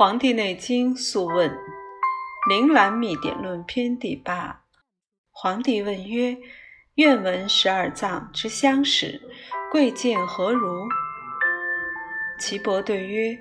[0.00, 1.50] 黄帝内经·素问·
[2.48, 4.62] 灵兰秘典论篇第八。
[5.30, 6.38] 黄帝问曰
[6.96, 9.20] ：“愿闻十二脏之相使，
[9.70, 10.88] 贵贱何如？”
[12.40, 13.38] 岐伯对曰：“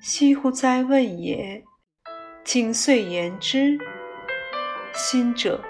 [0.00, 1.62] 惜乎哉问也！
[2.42, 3.78] 谨遂言之。
[4.94, 5.62] 心者，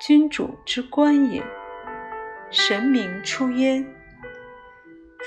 [0.00, 1.42] 君主之官也，
[2.48, 3.84] 神明出焉；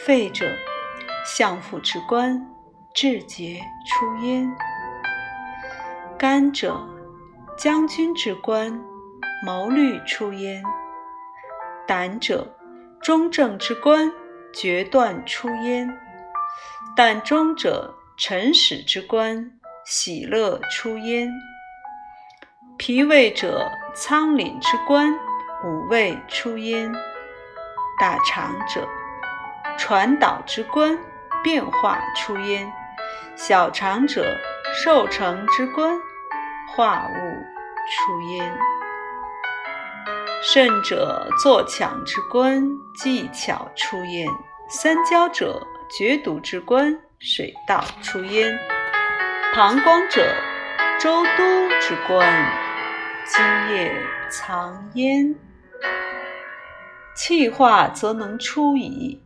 [0.05, 0.45] 肺者，
[1.25, 2.47] 相父之官。”
[2.93, 4.53] 志节出焉，
[6.19, 6.85] 肝者
[7.57, 8.83] 将军之官，
[9.45, 10.61] 谋虑出焉；
[11.87, 12.53] 胆者
[13.01, 14.11] 中正之官，
[14.53, 15.87] 决断出焉；
[16.93, 19.51] 胆中者臣使之官，
[19.85, 21.29] 喜乐出焉；
[22.77, 25.13] 脾胃者仓廪之官，
[25.63, 26.91] 五味出焉；
[27.97, 28.85] 大肠者
[29.77, 30.99] 传导之官，
[31.41, 32.71] 变化出焉。
[33.35, 34.37] 小肠者，
[34.73, 35.97] 受成之官，
[36.67, 37.13] 化物
[37.89, 38.45] 出焉；
[40.43, 42.63] 肾者，作强之官，
[42.95, 44.27] 技巧出焉；
[44.69, 48.53] 三焦者，决毒之官，水道出焉；
[49.55, 50.35] 膀胱者，
[50.99, 52.51] 周都之官，
[53.25, 53.43] 津
[53.75, 53.91] 液
[54.29, 55.33] 藏焉。
[57.15, 59.23] 气化则能出矣。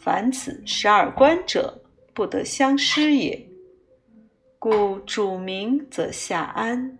[0.00, 1.83] 凡此十二官者。
[2.14, 3.48] 不得相失也，
[4.58, 6.96] 故主明则下安，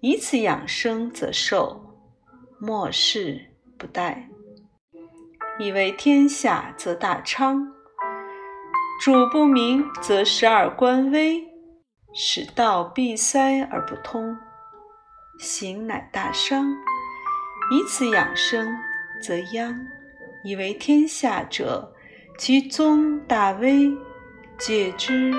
[0.00, 1.98] 以此养生则寿，
[2.60, 4.16] 莫世不殆。
[5.58, 7.72] 以为天下则大昌，
[9.02, 11.42] 主不明则十二官微，
[12.14, 14.36] 使道闭塞而不通，
[15.40, 16.70] 行乃大伤。
[17.72, 18.68] 以此养生
[19.20, 19.86] 则殃。
[20.44, 21.92] 以为天下者，
[22.38, 23.90] 其宗大危。
[24.58, 25.34] 戒之，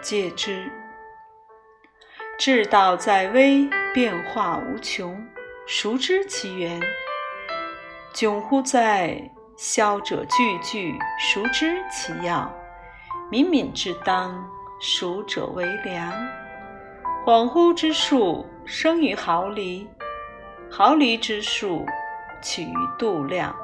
[0.00, 0.72] 戒之。
[2.38, 5.26] 至道在微，变化无穷，
[5.66, 6.80] 孰知其源？
[8.14, 9.30] 窘乎哉！
[9.58, 12.50] 消者句句，孰知其要？
[13.30, 14.48] 敏敏之当，
[14.80, 16.10] 熟者为良。
[17.26, 19.86] 恍惚之术，生于毫厘；
[20.70, 21.84] 毫厘之术，
[22.40, 23.54] 起于度量。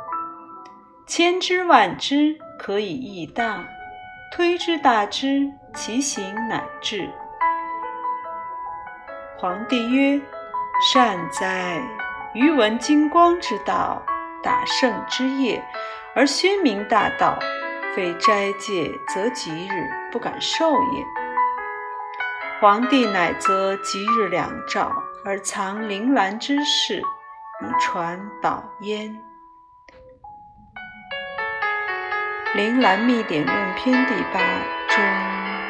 [1.06, 3.64] 千之万之，可以易大。
[4.34, 7.06] 推之大之，其行乃至。
[9.36, 10.18] 皇帝曰
[10.90, 11.82] ：“善哉！
[12.32, 14.02] 余闻金光之道，
[14.42, 15.62] 大圣之业，
[16.14, 17.38] 而宣明大道，
[17.94, 21.04] 非斋戒则吉日，不敢受也。
[22.58, 24.90] 皇帝乃择吉日两兆，
[25.26, 27.02] 而藏铃兰之事，
[27.60, 29.10] 以传宝焉。”
[32.54, 34.38] 《铃兰秘典论篇》第八
[34.88, 35.61] 中。